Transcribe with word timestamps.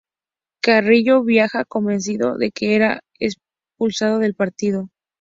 Carrillo 0.63 1.21
viaja 1.23 1.63
convencido 1.63 2.35
de 2.39 2.49
que 2.51 2.69
será 2.69 3.01
expulsado 3.19 4.17
del 4.17 4.33
partido. 4.33 4.89